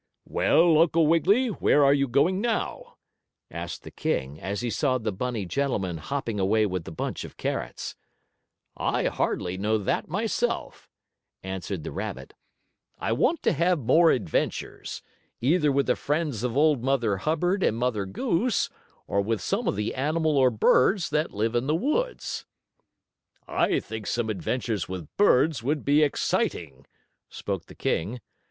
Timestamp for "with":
6.65-6.85, 15.71-15.85, 19.21-19.39, 24.89-25.15